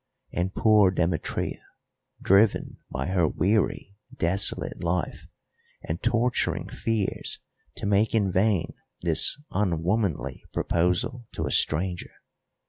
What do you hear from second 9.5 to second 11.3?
unwomanly proposal